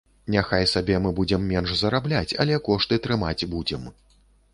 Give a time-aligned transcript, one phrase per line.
[0.35, 3.85] Няхай сабе, мы будзем менш зарабляць, але кошты трымаць будзем.